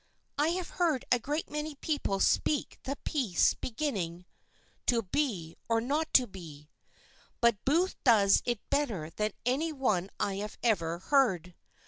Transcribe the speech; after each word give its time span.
I 0.39 0.47
have 0.47 0.71
heard 0.81 1.05
a 1.11 1.19
great 1.19 1.47
many 1.51 1.75
people 1.75 2.19
speak 2.19 2.79
the 2.85 2.95
piece 3.03 3.53
beginning 3.53 4.25
To 4.87 5.03
be 5.03 5.55
or 5.69 5.79
not 5.79 6.11
to 6.15 6.25
be, 6.25 6.71
but 7.39 7.57
Mr. 7.59 7.65
Booth 7.65 8.03
does 8.03 8.41
it 8.43 8.67
better 8.71 9.11
than 9.11 9.33
any 9.45 9.71
one 9.71 10.09
I 10.19 10.37
have 10.37 10.57
ever 10.63 10.97
heard. 10.97 11.53